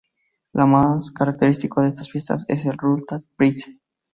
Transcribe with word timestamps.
Lo 0.53 0.65
más 0.65 1.11
característico 1.11 1.79
de 1.83 1.89
estas 1.89 2.09
fiestas 2.11 2.43
es 2.47 2.65
el 2.65 2.75
"Rural 2.75 3.23
Prix". 3.37 3.69